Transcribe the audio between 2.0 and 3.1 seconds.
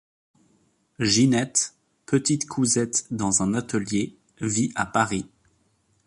petite cousette